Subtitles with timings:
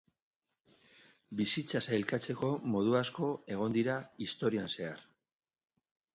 [1.41, 5.07] Bizitza sailkatzeko modu asko egon dira historian zehar.